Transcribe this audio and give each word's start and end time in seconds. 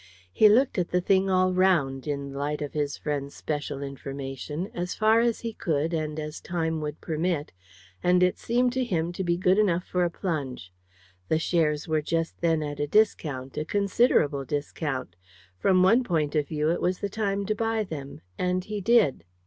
He 0.33 0.49
looked 0.49 0.79
at 0.79 0.89
the 0.89 0.99
thing 0.99 1.29
all 1.29 1.53
round 1.53 2.07
in 2.07 2.31
the 2.31 2.39
light 2.39 2.63
of 2.63 2.73
his 2.73 2.97
friend's 2.97 3.35
special 3.35 3.83
information! 3.83 4.71
as 4.73 4.95
far 4.95 5.19
as 5.19 5.41
he 5.41 5.53
could, 5.53 5.93
and 5.93 6.19
as 6.19 6.41
time 6.41 6.81
would 6.81 6.99
permit, 7.01 7.51
and 8.01 8.23
it 8.23 8.39
seemed 8.39 8.73
to 8.73 8.83
him 8.83 9.11
to 9.13 9.23
be 9.23 9.37
good 9.37 9.59
enough 9.59 9.83
for 9.83 10.03
a 10.03 10.09
plunge. 10.09 10.73
The 11.29 11.37
shares 11.37 11.87
just 12.03 12.41
then 12.41 12.61
were 12.61 12.69
at 12.71 12.79
a 12.79 12.87
discount 12.87 13.59
a 13.59 13.63
considerable 13.63 14.43
discount. 14.43 15.15
From 15.59 15.83
one 15.83 16.03
point 16.03 16.33
of 16.33 16.47
view 16.47 16.71
it 16.71 16.81
was 16.81 16.97
the 16.97 17.07
time 17.07 17.45
to 17.45 17.53
buy 17.53 17.83
them 17.83 18.21
and 18.39 18.63
he 18.63 18.81
did. 18.81 19.23